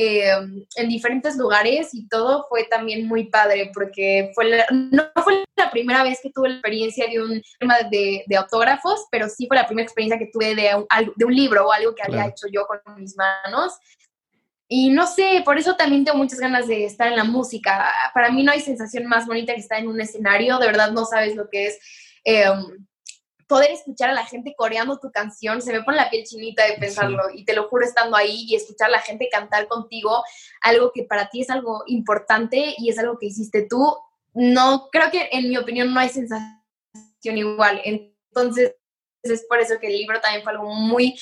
[0.00, 0.30] eh,
[0.76, 6.04] en diferentes lugares y todo fue también muy padre porque fue no fue la primera
[6.04, 9.84] vez que tuve la experiencia de un tema de, autógrafos, pero sí fue la primera
[9.84, 12.78] experiencia que tuve de un, de un libro o algo que había hecho yo con
[12.94, 13.72] mis manos.
[14.68, 17.92] Y no sé, por eso también tengo muchas ganas de estar en la música.
[18.14, 21.06] Para mí no hay sensación más bonita que estar en un escenario, de verdad no
[21.06, 21.78] sabes lo que es.
[22.24, 22.44] Eh,
[23.48, 26.74] poder escuchar a la gente coreando tu canción, se me pone la piel chinita de
[26.74, 30.22] pensarlo y te lo juro estando ahí y escuchar a la gente cantar contigo,
[30.60, 33.96] algo que para ti es algo importante y es algo que hiciste tú,
[34.34, 36.58] no, creo que en mi opinión no hay sensación
[37.24, 37.80] igual.
[37.84, 38.76] Entonces,
[39.22, 41.18] es por eso que el libro también fue algo muy,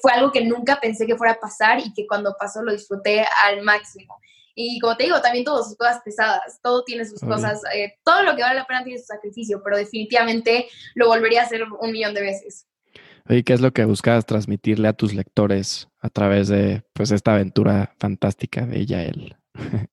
[0.00, 3.24] fue algo que nunca pensé que fuera a pasar y que cuando pasó lo disfruté
[3.44, 4.18] al máximo.
[4.62, 8.22] Y como te digo, también todas sus cosas pesadas, todo tiene sus cosas, eh, todo
[8.22, 11.90] lo que vale la pena tiene su sacrificio, pero definitivamente lo volvería a hacer un
[11.90, 12.66] millón de veces.
[13.26, 17.32] ¿Y ¿qué es lo que buscabas transmitirle a tus lectores a través de pues esta
[17.32, 19.36] aventura fantástica de Yael?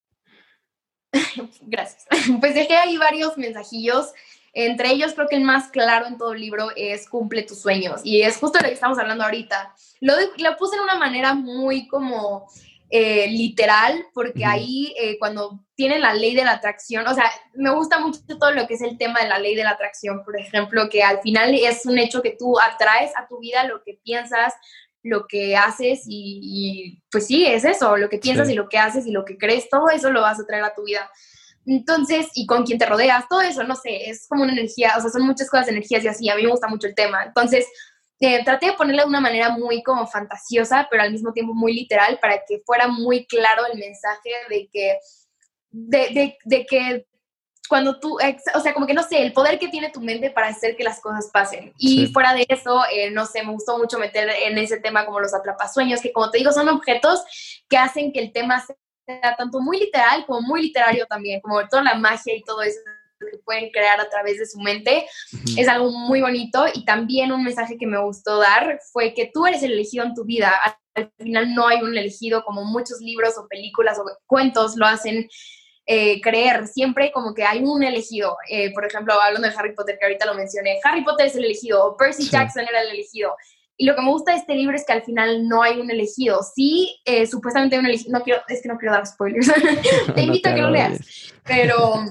[1.62, 2.06] Gracias.
[2.41, 4.12] Pues dejé ahí varios mensajillos.
[4.53, 8.01] Entre ellos, creo que el más claro en todo el libro es cumple tus sueños.
[8.03, 9.73] Y es justo lo que estamos hablando ahorita.
[10.01, 12.47] Lo, lo puse en una manera muy como
[12.89, 17.69] eh, literal, porque ahí eh, cuando tienen la ley de la atracción, o sea, me
[17.71, 20.39] gusta mucho todo lo que es el tema de la ley de la atracción, por
[20.39, 24.00] ejemplo, que al final es un hecho que tú atraes a tu vida lo que
[24.04, 24.54] piensas,
[25.04, 29.06] lo que haces y, pues sí, es eso, lo que piensas y lo que haces
[29.06, 31.10] y lo que crees, todo eso lo vas a traer a tu vida.
[31.65, 35.02] Entonces, y con quien te rodeas, todo eso, no sé, es como una energía, o
[35.02, 37.26] sea, son muchas cosas, energías y así, a mí me gusta mucho el tema.
[37.26, 37.65] Entonces,
[38.19, 41.73] eh, traté de ponerle de una manera muy como fantasiosa, pero al mismo tiempo muy
[41.73, 44.99] literal, para que fuera muy claro el mensaje de que,
[45.69, 47.06] de, de, que
[47.69, 48.17] cuando tú,
[48.56, 50.84] o sea, como que no sé, el poder que tiene tu mente para hacer que
[50.84, 51.73] las cosas pasen.
[51.77, 55.19] Y fuera de eso, eh, no sé, me gustó mucho meter en ese tema como
[55.19, 57.23] los atrapasueños, que como te digo, son objetos
[57.69, 58.65] que hacen que el tema
[59.06, 62.80] sea tanto muy literal como muy literario también, como toda la magia y todo eso
[63.19, 65.06] que pueden crear a través de su mente.
[65.58, 69.45] Es algo muy bonito y también un mensaje que me gustó dar fue que tú
[69.45, 70.53] eres el elegido en tu vida.
[70.93, 75.27] Al final no hay un elegido como muchos libros o películas o cuentos lo hacen
[75.86, 76.67] eh, creer.
[76.67, 78.38] Siempre como que hay un elegido.
[78.49, 81.45] Eh, por ejemplo, hablando de Harry Potter, que ahorita lo mencioné, Harry Potter es el
[81.45, 83.36] elegido o Percy Jackson era el elegido.
[83.80, 85.91] Y lo que me gusta de este libro es que al final no hay un
[85.91, 86.41] elegido.
[86.56, 88.17] Sí, eh, supuestamente hay un elegido.
[88.17, 89.51] No quiero, es que no quiero dar spoilers.
[90.15, 90.99] Te invito a que lo leas.
[91.45, 92.03] Pero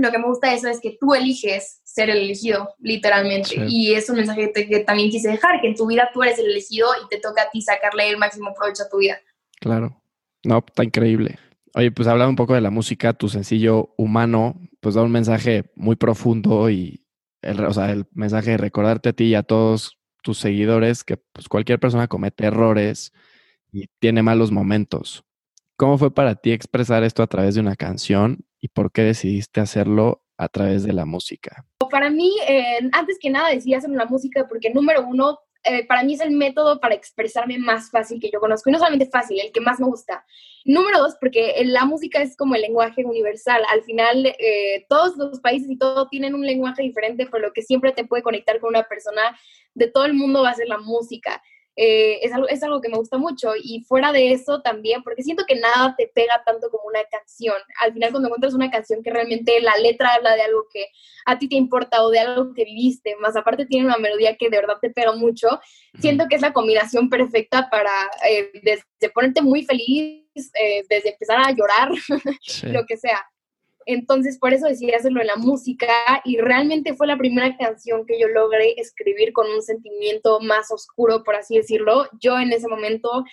[0.00, 3.66] lo que me gusta de eso es que tú eliges ser el elegido, literalmente.
[3.68, 6.46] Y es un mensaje que, también quise dejar, que en tu vida tú eres el
[6.46, 9.18] elegido y te toca a ti sacarle el máximo provecho a tu vida.
[9.60, 10.00] Claro.
[10.44, 11.38] No, está increíble.
[11.74, 15.70] Oye, pues hablando un poco de la música, tu sencillo humano, pues da un mensaje
[15.74, 17.04] muy profundo y
[17.42, 21.16] el, o sea, el mensaje de recordarte a ti y a todos tus seguidores que
[21.16, 23.12] pues cualquier persona comete errores
[23.72, 25.24] y tiene malos momentos.
[25.76, 29.60] ¿Cómo fue para ti expresar esto a través de una canción y por qué decidiste
[29.60, 31.64] hacerlo a través de la música?
[31.90, 36.02] Para mí, eh, antes que nada decidí hacer la música porque número uno, eh, para
[36.02, 38.70] mí es el método para expresarme más fácil que yo conozco.
[38.70, 40.24] Y no solamente fácil, el que más me gusta.
[40.64, 43.62] Número dos, porque la música es como el lenguaje universal.
[43.70, 47.62] Al final, eh, todos los países y todo tienen un lenguaje diferente, por lo que
[47.62, 49.38] siempre te puede conectar con una persona
[49.74, 51.42] de todo el mundo va a ser la música.
[51.82, 53.52] Eh, es, algo, es algo que me gusta mucho.
[53.56, 57.56] Y fuera de eso también, porque siento que nada te pega tanto como una canción.
[57.80, 60.88] Al final, cuando encuentras una canción que realmente la letra habla de algo que
[61.24, 64.50] a ti te importa o de algo que viviste, más aparte tiene una melodía que
[64.50, 65.48] de verdad te pega mucho,
[65.98, 67.92] siento que es la combinación perfecta para
[68.28, 70.22] eh, desde ponerte muy feliz,
[70.60, 71.88] eh, desde empezar a llorar,
[72.64, 73.26] lo que sea.
[73.86, 75.92] Entonces, por eso decidí hacerlo en la música
[76.24, 81.24] y realmente fue la primera canción que yo logré escribir con un sentimiento más oscuro,
[81.24, 82.08] por así decirlo.
[82.20, 83.24] Yo en ese momento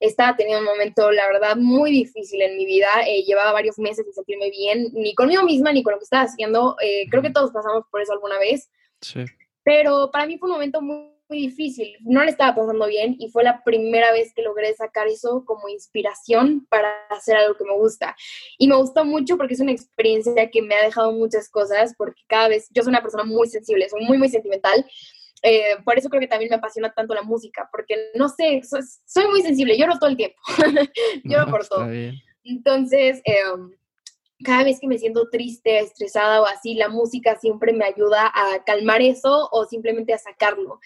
[0.00, 2.88] estaba teniendo un momento, la verdad, muy difícil en mi vida.
[3.06, 6.24] Eh, llevaba varios meses sin sentirme bien, ni conmigo misma, ni con lo que estaba
[6.24, 6.76] haciendo.
[6.82, 8.70] Eh, creo que todos pasamos por eso alguna vez.
[9.00, 9.24] Sí.
[9.62, 13.28] Pero para mí fue un momento muy muy difícil, no le estaba pasando bien y
[13.28, 17.74] fue la primera vez que logré sacar eso como inspiración para hacer algo que me
[17.74, 18.16] gusta.
[18.56, 22.22] Y me gustó mucho porque es una experiencia que me ha dejado muchas cosas, porque
[22.28, 24.86] cada vez yo soy una persona muy sensible, soy muy, muy sentimental.
[25.42, 29.26] Eh, por eso creo que también me apasiona tanto la música, porque no sé, soy,
[29.28, 30.40] muy sensible, lloro todo el tiempo,
[31.24, 31.86] lloro por todo.
[32.44, 33.72] Entonces, em,
[34.44, 38.62] cada vez que me siento triste, estresada o así, la música siempre me ayuda a
[38.64, 40.80] calmar eso o simplemente a sacarlo.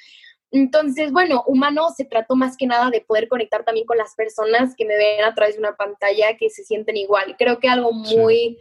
[0.51, 4.75] Entonces, bueno, humano se trató más que nada de poder conectar también con las personas
[4.77, 7.37] que me ven a través de una pantalla que se sienten igual.
[7.39, 8.59] Creo que algo muy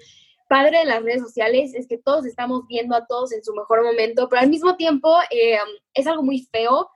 [0.49, 3.83] padre de las redes sociales es que todos estamos viendo a todos en su mejor
[3.83, 5.57] momento, pero al mismo tiempo eh,
[5.93, 6.89] es algo muy feo,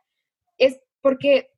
[0.57, 1.49] es porque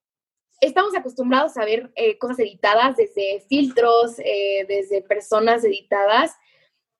[0.62, 6.36] estamos acostumbrados a ver eh, cosas editadas desde filtros, eh, desde personas editadas,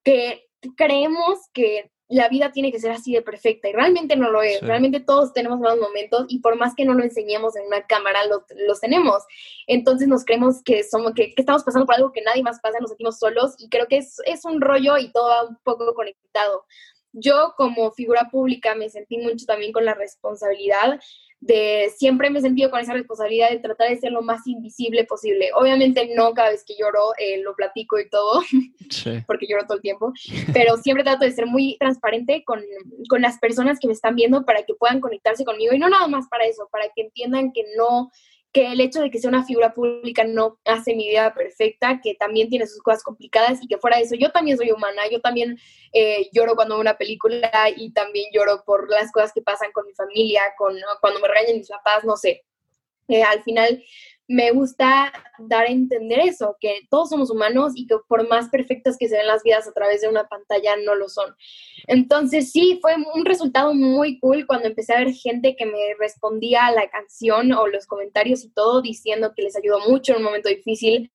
[0.04, 4.42] que creemos que la vida tiene que ser así de perfecta y realmente no lo
[4.42, 4.62] es.
[4.62, 8.20] Realmente todos tenemos malos momentos y por más que no lo enseñemos en una cámara,
[8.28, 9.24] los, tenemos.
[9.68, 12.90] Entonces nos creemos que, somos, que, estamos pasando por algo que nadie más pasa, nos
[12.92, 16.66] sentimos solos y creo que es, es un rollo y todo va un poco conectado.
[17.14, 21.00] Yo como figura pública me sentí mucho también con la responsabilidad
[21.46, 25.04] de siempre me he sentido con esa responsabilidad de tratar de ser lo más invisible
[25.04, 25.52] posible.
[25.56, 28.42] Obviamente no cada vez que lloro eh, lo platico y todo,
[29.28, 30.14] porque lloro todo el tiempo,
[30.54, 32.62] pero siempre trato de ser muy transparente con,
[33.10, 36.08] con, las personas que me están viendo para que puedan conectarse conmigo y no nada
[36.08, 38.10] más para eso, para que entiendan que no
[38.54, 42.14] que el hecho de que sea una figura pública no hace mi vida perfecta, que
[42.14, 45.20] también tiene sus cosas complicadas y que fuera de eso, yo también soy humana, yo
[45.22, 45.58] también
[45.92, 49.88] eh, lloro cuando veo una película y también lloro por las cosas que pasan con
[49.88, 52.46] mi familia, con cuando me regañan mis papás, no sé.
[53.10, 53.84] Eh, al final
[54.34, 58.98] me gusta dar a entender eso, que todos somos humanos y que por más perfectas
[58.98, 61.36] que se ven las vidas a través de una pantalla, no lo son.
[61.86, 66.66] Entonces sí, fue un resultado muy cool cuando empecé a ver gente que me respondía
[66.66, 70.24] a la canción o los comentarios y todo diciendo que les ayudó mucho en un
[70.24, 71.12] momento difícil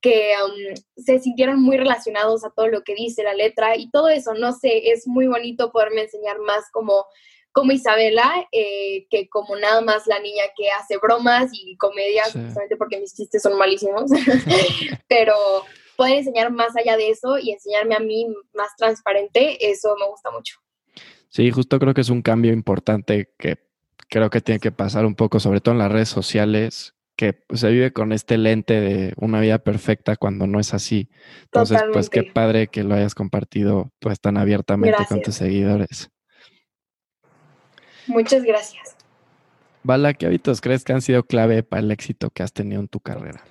[0.00, 4.08] que um, se sintieron muy relacionados a todo lo que dice la letra y todo
[4.10, 7.06] eso, no sé, es muy bonito poderme enseñar más como
[7.54, 12.76] como Isabela, eh, que como nada más la niña que hace bromas y comedias, justamente
[12.76, 14.10] porque mis chistes son malísimos,
[15.08, 15.34] pero
[15.96, 20.32] poder enseñar más allá de eso y enseñarme a mí más transparente, eso me gusta
[20.32, 20.56] mucho.
[21.28, 23.58] Sí, justo creo que es un cambio importante que
[24.10, 27.70] creo que tiene que pasar un poco, sobre todo en las redes sociales, que se
[27.70, 31.08] vive con este lente de una vida perfecta cuando no es así.
[31.44, 36.10] Entonces, pues qué padre que lo hayas compartido pues tan abiertamente con tus seguidores.
[38.06, 38.96] Muchas gracias.
[39.82, 42.88] Bala, ¿qué hábitos crees que han sido clave para el éxito que has tenido en
[42.88, 43.44] tu carrera?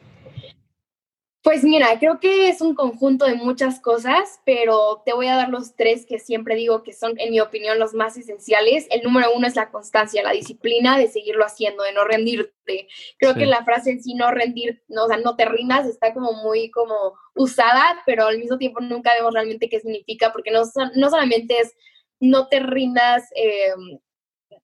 [1.43, 5.49] Pues mira, creo que es un conjunto de muchas cosas, pero te voy a dar
[5.49, 8.87] los tres que siempre digo que son, en mi opinión, los más esenciales.
[8.89, 12.87] El número uno es la constancia, la disciplina de seguirlo haciendo, de no rendirte.
[13.19, 16.13] Creo que la frase en sí, no rendir, no, o sea, no te rindas, está
[16.13, 20.61] como muy como usada, pero al mismo tiempo nunca vemos realmente qué significa, porque no,
[20.95, 21.75] no solamente es
[22.21, 23.73] no te rindas eh,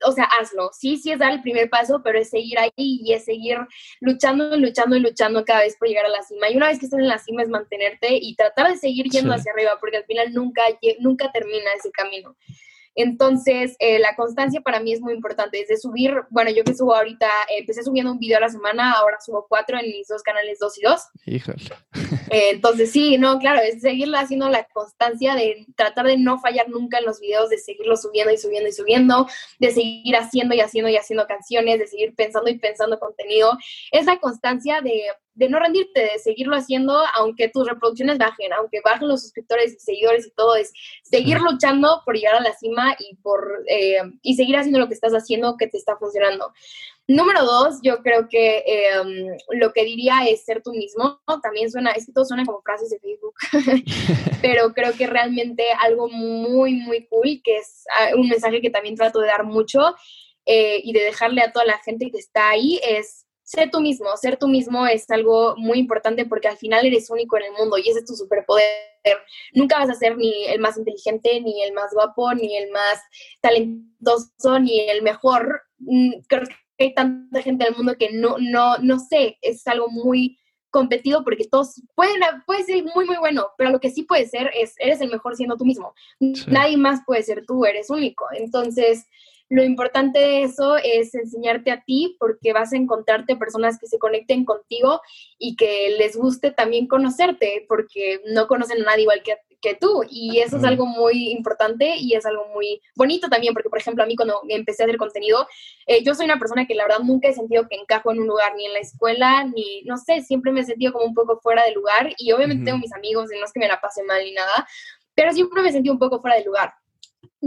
[0.06, 0.72] o sea, hazlo.
[0.74, 3.58] Sí, sí es dar el primer paso, pero es seguir ahí y es seguir
[4.00, 6.50] luchando, luchando y luchando cada vez por llegar a la cima.
[6.50, 9.34] Y una vez que estás en la cima es mantenerte y tratar de seguir yendo
[9.34, 10.62] hacia arriba, porque al final nunca,
[11.00, 12.36] nunca termina ese camino.
[12.96, 15.58] Entonces, eh, la constancia para mí es muy importante.
[15.58, 19.18] Desde subir, bueno, yo que subo ahorita, empecé subiendo un video a la semana, ahora
[19.26, 21.02] subo cuatro en mis dos canales, dos y dos.
[21.26, 21.64] Híjole.
[22.30, 26.70] Eh, entonces sí, no, claro, es seguir haciendo la constancia de tratar de no fallar
[26.70, 29.28] nunca en los videos, de seguirlo subiendo y subiendo y subiendo,
[29.60, 33.58] de seguir haciendo y haciendo y haciendo canciones, de seguir pensando y pensando contenido.
[33.92, 35.04] Es la constancia de,
[35.39, 39.80] de no rendirte, de seguirlo haciendo aunque tus reproducciones bajen, aunque bajen los suscriptores y
[39.80, 44.36] seguidores y todo, es seguir luchando por llegar a la cima y, por, eh, y
[44.36, 46.52] seguir haciendo lo que estás haciendo que te está funcionando.
[47.08, 51.21] Número dos, yo creo que em, lo que diría es ser tú mismo.
[51.41, 53.34] También suena, es que todo suena como frases de Facebook,
[54.41, 58.95] pero creo que realmente algo muy, muy cool, que es ah, un mensaje que también
[58.95, 59.95] trato de dar mucho
[60.45, 64.16] eh, y de dejarle a toda la gente que está ahí, es ser tú mismo.
[64.16, 67.80] Ser tú mismo es algo muy importante porque al final eres único en el mundo
[67.80, 68.64] y ese es tu superpoder.
[69.54, 73.02] Nunca vas a ser ni el más inteligente, ni el más guapo, ni el más
[73.42, 75.64] talentoso, ni el mejor.
[75.80, 79.90] Mm, creo que hay tanta gente del mundo que no, no, no sé, es algo
[79.90, 80.38] muy
[80.70, 84.52] competido porque todos pueden, puede ser muy, muy bueno, pero lo que sí puede ser
[84.54, 85.96] es, eres el mejor siendo tú mismo.
[86.20, 88.26] Nadie más puede ser tú, eres único.
[88.38, 89.08] Entonces,
[89.50, 93.98] lo importante de eso es enseñarte a ti porque vas a encontrarte personas que se
[93.98, 95.02] conecten contigo
[95.40, 100.04] y que les guste también conocerte porque no conocen a nadie igual que, que tú.
[100.08, 104.04] Y eso es algo muy importante y es algo muy bonito también porque, por ejemplo,
[104.04, 105.48] a mí cuando empecé a hacer contenido,
[105.88, 108.28] eh, yo soy una persona que la verdad nunca he sentido que encajo en un
[108.28, 111.40] lugar, ni en la escuela, ni, no sé, siempre me he sentido como un poco
[111.42, 114.04] fuera de lugar y obviamente tengo mis amigos y no es que me la pase
[114.04, 114.68] mal ni nada,
[115.16, 116.72] pero siempre me sentí un poco fuera de lugar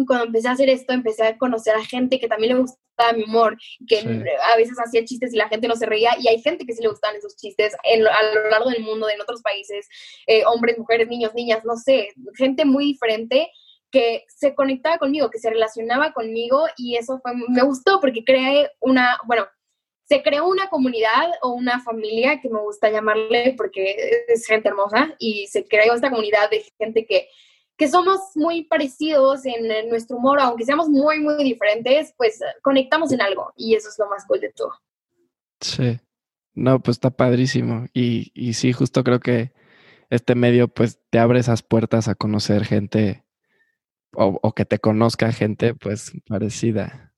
[0.06, 3.24] cuando empecé a hacer esto, empecé a conocer a gente que también le gustaba mi
[3.24, 3.56] humor,
[3.86, 3.98] que
[4.52, 6.82] a veces hacía chistes y la gente no se reía, y hay gente que sí
[6.82, 9.88] le gustaban esos chistes a lo largo del mundo, en otros países,
[10.26, 13.50] eh, hombres, mujeres, niños, niñas, no sé, gente muy diferente
[13.90, 18.70] que se conectaba conmigo, que se relacionaba conmigo, y eso fue, me gustó porque creé
[18.80, 19.46] una, bueno,
[20.04, 25.14] se creó una comunidad o una familia que me gusta llamarle porque es gente hermosa,
[25.18, 27.28] y se creó esta comunidad de gente que
[27.82, 33.20] que somos muy parecidos en, nuestro humor, aunque seamos muy, muy diferentes, pues conectamos en
[33.20, 34.70] algo y eso es lo más cool de todo.
[35.60, 35.98] Sí,
[36.54, 39.52] no, pues está padrísimo y, y sí, justo creo que
[40.10, 43.24] este medio pues te abre esas puertas a conocer gente
[44.14, 47.12] o, o que te conozca gente pues parecida.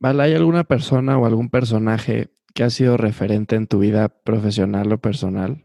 [0.00, 0.22] ¿Vale?
[0.22, 4.98] ¿Hay alguna persona o algún personaje que ha sido referente en tu vida profesional o
[4.98, 5.62] personal?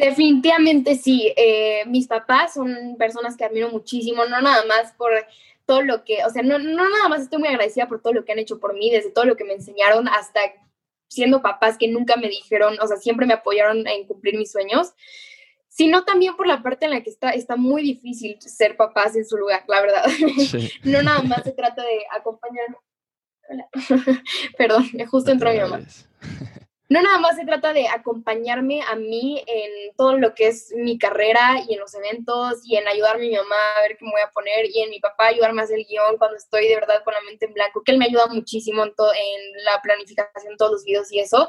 [0.00, 1.32] Definitivamente sí.
[1.36, 5.10] Eh, mis papás son personas que admiro muchísimo, no nada más por
[5.66, 8.24] todo lo que, o sea, no, no nada más estoy muy agradecida por todo lo
[8.24, 10.40] que han hecho por mí, desde todo lo que me enseñaron hasta
[11.08, 14.94] siendo papás que nunca me dijeron, o sea, siempre me apoyaron en cumplir mis sueños,
[15.68, 19.26] sino también por la parte en la que está, está muy difícil ser papás en
[19.26, 20.04] su lugar, la verdad.
[20.84, 22.66] no nada más se trata de acompañar.
[24.56, 25.80] Perdón, justo entró mi mamá
[26.90, 30.98] no nada más se trata de acompañarme a mí en todo lo que es mi
[30.98, 34.10] carrera y en los eventos y en ayudarme a mi mamá a ver qué me
[34.10, 36.74] voy a poner y en mi papá ayudarme a hacer el guion cuando estoy de
[36.74, 40.56] verdad con la mente en blanco, que él me ayuda muchísimo en, en la planificación
[40.56, 41.48] todos los videos y eso.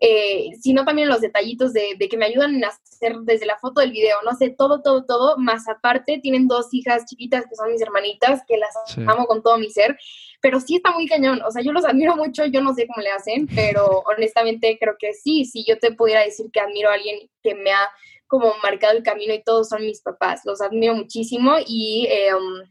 [0.00, 3.90] Eh, sino también los detallitos de, que me ayudan a hacer desde la foto del
[3.90, 7.82] video, no sé, todo, todo, todo, más aparte tienen dos hijas chiquitas que son mis
[7.82, 8.70] hermanitas, que las
[9.08, 9.98] amo con todo mi ser,
[10.40, 13.02] pero sí está muy cañón, o sea, yo los admiro mucho, yo no sé cómo
[13.02, 16.94] le hacen, pero honestamente creo que sí, si yo te pudiera decir que admiro a
[16.94, 17.88] alguien que me ha
[18.28, 22.06] como marcado el camino y todos son mis papás, los admiro muchísimo y...
[22.08, 22.62] Eh, um,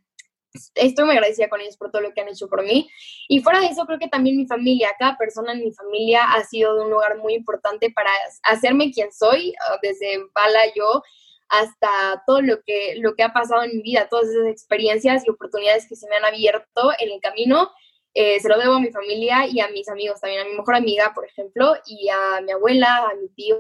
[0.75, 2.89] estoy muy agradecida con ellos por todo lo que han hecho por mí.
[3.27, 6.43] Y fuera de eso, creo que también mi familia, cada persona en mi familia ha
[6.43, 8.11] sido de un lugar muy importante para
[8.43, 11.01] hacerme quien soy, ah, desde Bala yo
[11.49, 15.29] hasta todo lo que, lo que ha pasado en mi vida, todas esas experiencias y
[15.29, 17.71] oportunidades que se me han abierto en el camino.
[18.13, 20.75] Eh, se lo debo a mi familia y a mis amigos también, a mi mejor
[20.75, 23.59] amiga, por ejemplo, y a mi abuela, a mi tío,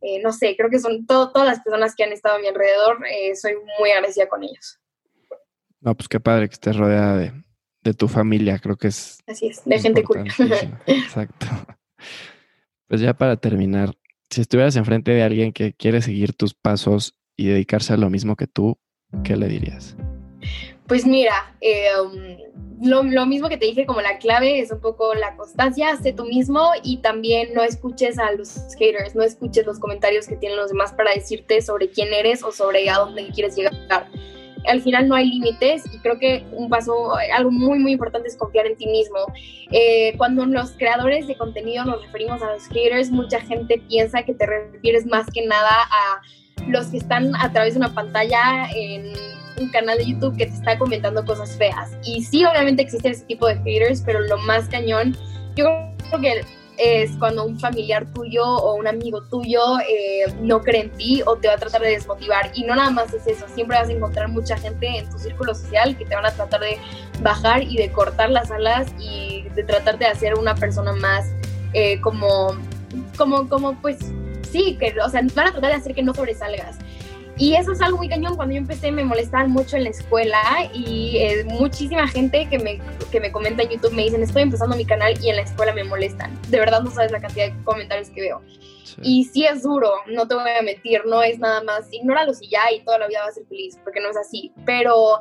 [0.00, 3.04] eh, no sé, creo que son todas las personas que han estado a mi alrededor,
[3.08, 4.78] eh, soy muy agradecida con ellos.
[5.82, 7.32] No, pues qué padre que estés rodeada de,
[7.82, 9.18] de tu familia, creo que es.
[9.26, 10.24] Así es, de gente cool.
[10.86, 11.46] Exacto.
[12.86, 13.94] Pues ya para terminar,
[14.30, 18.36] si estuvieras enfrente de alguien que quiere seguir tus pasos y dedicarse a lo mismo
[18.36, 18.78] que tú,
[19.24, 19.96] ¿qué le dirías?
[20.86, 24.80] Pues mira, eh, um, lo, lo, mismo que te dije, como la clave es un
[24.80, 29.66] poco la constancia, sé tú mismo y también no escuches a los haters, no escuches
[29.66, 33.28] los comentarios que tienen los demás para decirte sobre quién eres o sobre a dónde
[33.28, 33.72] quieres llegar
[34.66, 38.36] al final no hay límites y creo que un paso, algo muy, muy importante es
[38.36, 39.18] confiar en ti mismo.
[39.70, 44.34] Eh, cuando los creadores de contenido nos referimos a los haters, mucha gente piensa que
[44.34, 46.22] te refieres más que nada a
[46.68, 49.12] los que están a través de una pantalla en
[49.58, 51.92] un canal de YouTube que te está comentando cosas feas.
[52.04, 55.16] Y sí, obviamente existe ese tipo de haters, pero lo más cañón,
[55.56, 55.66] yo
[56.10, 56.44] creo que
[56.78, 61.36] es cuando un familiar tuyo o un amigo tuyo eh, no cree en ti o
[61.36, 62.50] te va a tratar de desmotivar.
[62.54, 65.54] Y no nada más es eso, siempre vas a encontrar mucha gente en tu círculo
[65.54, 66.78] social que te van a tratar de
[67.20, 71.26] bajar y de cortar las alas y de tratar de hacer una persona más
[71.72, 72.56] eh, como,
[73.16, 73.98] como, como, pues
[74.50, 76.78] sí, que, o sea, van a tratar de hacer que no sobresalgas.
[77.42, 78.36] Y eso es algo muy cañón.
[78.36, 80.40] Cuando yo empecé me molestaban mucho en la escuela
[80.72, 82.80] y eh, muchísima gente que me,
[83.10, 85.74] que me comenta en YouTube me dicen, estoy empezando mi canal y en la escuela
[85.74, 86.38] me molestan.
[86.50, 88.42] De verdad no sabes la cantidad de comentarios que veo.
[89.02, 92.48] Y sí es duro, no te voy a mentir, no es nada más, ignóralos y
[92.48, 94.52] ya y toda la vida vas a ser feliz, porque no es así.
[94.64, 95.20] Pero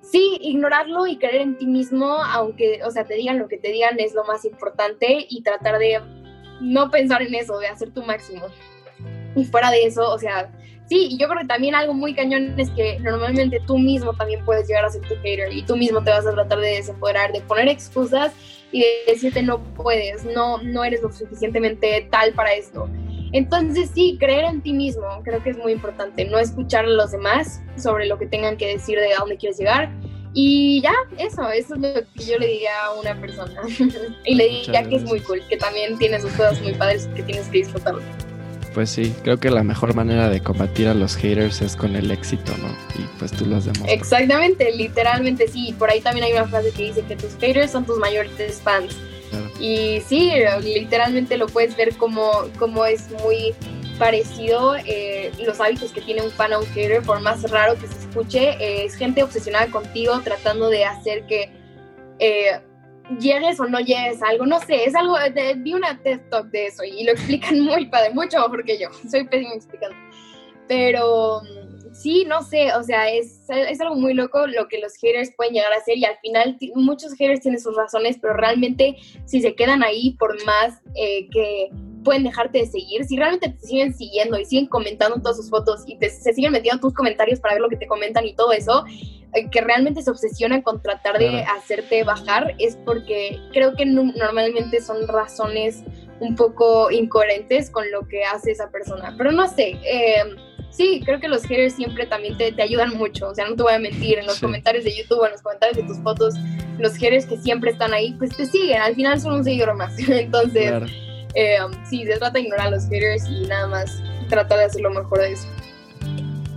[0.00, 3.72] sí, ignorarlo y creer en ti mismo, aunque, o sea, te digan lo que te
[3.72, 6.00] digan es lo más importante y tratar de
[6.60, 8.46] no pensar en eso, de hacer tu máximo.
[9.34, 10.52] Y fuera de eso, o sea,
[10.88, 14.42] Sí, y yo creo que también algo muy cañón es que normalmente tú mismo también
[14.44, 17.30] puedes llegar a ser tu hater y tú mismo te vas a tratar de desempoderar,
[17.32, 18.32] de poner excusas
[18.72, 22.88] y de decirte no puedes, no, no eres lo suficientemente tal para esto.
[23.32, 27.10] Entonces sí, creer en ti mismo creo que es muy importante, no escuchar a los
[27.10, 29.90] demás sobre lo que tengan que decir de a dónde quieres llegar.
[30.32, 33.60] Y ya, eso, eso es lo que yo le diría a una persona.
[34.24, 37.22] y le diría que es muy cool, que también tiene sus cosas muy padres que
[37.22, 38.00] tienes que disfrutarlo.
[38.74, 42.10] Pues sí, creo que la mejor manera de combatir a los haters es con el
[42.10, 42.68] éxito, ¿no?
[43.00, 43.88] Y pues tú los demás.
[43.88, 45.74] Exactamente, literalmente sí.
[45.78, 48.96] Por ahí también hay una frase que dice que tus haters son tus mayores fans.
[49.60, 53.54] Y sí, literalmente lo puedes ver como, como es muy
[53.98, 57.88] parecido eh, los hábitos que tiene un fan a un hater, por más raro que
[57.88, 61.50] se escuche, eh, es gente obsesionada contigo tratando de hacer que
[62.20, 62.60] eh,
[63.20, 66.46] llegues o no llegues a algo, no sé, es algo, de, vi una TED Talk
[66.50, 69.96] de eso y lo explican muy padre, mucho mejor que yo, soy pésimo explicando,
[70.66, 71.40] pero
[71.92, 75.54] sí, no sé, o sea, es, es, algo muy loco lo que los haters pueden
[75.54, 79.54] llegar a hacer y al final muchos haters tienen sus razones, pero realmente si se
[79.54, 81.70] quedan ahí por más eh, que
[82.04, 85.82] pueden dejarte de seguir, si realmente te siguen siguiendo y siguen comentando todas sus fotos
[85.86, 88.84] y se siguen metiendo tus comentarios para ver lo que te comentan y todo eso,
[89.34, 94.80] eh, que realmente se obsesionan con tratar de hacerte bajar, es porque creo que normalmente
[94.80, 95.82] son razones
[96.20, 99.14] un poco incoherentes con lo que hace esa persona.
[99.18, 100.22] Pero no sé, eh,
[100.70, 103.28] sí, creo que los haters siempre también te, te, ayudan mucho.
[103.28, 105.76] O sea, no te voy a mentir, en los comentarios de YouTube, en los comentarios
[105.76, 106.34] de tus fotos,
[106.78, 108.80] los haters que siempre están ahí, pues te siguen.
[108.80, 109.96] Al final son un seguidor más.
[110.08, 110.72] Entonces,
[111.34, 111.58] eh,
[111.88, 114.90] sí, se trata de ignorar a los haters y nada más tratar de hacer lo
[114.90, 115.46] mejor de eso.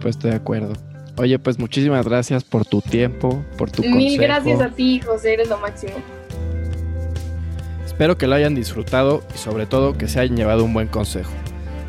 [0.02, 0.74] Pues estoy de acuerdo.
[1.18, 5.50] Oye, pues muchísimas gracias por tu tiempo, por tu Mil gracias a ti, José, eres
[5.50, 5.94] lo máximo.
[7.86, 11.32] Espero que lo hayan disfrutado y sobre todo que se hayan llevado un buen consejo.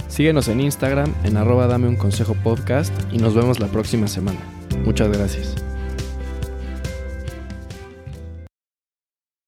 [0.08, 4.38] Síguenos en Instagram en arroba dame un consejo podcast y nos vemos la próxima semana.
[4.84, 5.71] Muchas gracias.